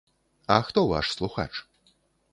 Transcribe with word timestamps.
А 0.47 0.57
хто 0.61 0.87
ваш 0.87 1.11
слухач? 1.13 1.53